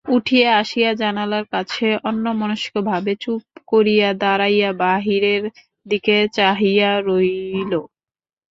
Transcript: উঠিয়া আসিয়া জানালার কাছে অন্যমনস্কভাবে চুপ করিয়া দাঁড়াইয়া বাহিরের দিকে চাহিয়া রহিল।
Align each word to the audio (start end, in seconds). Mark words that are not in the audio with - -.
উঠিয়া 0.07 0.49
আসিয়া 0.61 0.91
জানালার 1.01 1.45
কাছে 1.53 1.87
অন্যমনস্কভাবে 2.03 3.11
চুপ 3.23 3.41
করিয়া 3.67 4.09
দাঁড়াইয়া 4.21 4.69
বাহিরের 4.81 5.43
দিকে 5.85 6.17
চাহিয়া 6.37 6.91
রহিল। 7.07 7.71